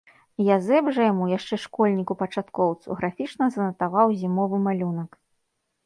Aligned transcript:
Язэп 0.53 0.87
жа 0.95 1.03
яму, 1.11 1.27
яшчэ 1.37 1.55
школьніку-пачаткоўцу, 1.67 2.89
графічна 3.03 3.45
занатаваў 3.59 4.07
зімовы 4.23 4.55
малюнак. 4.69 5.11